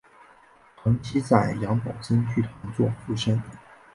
[0.77, 3.39] 长期在杨宝森剧团做副生。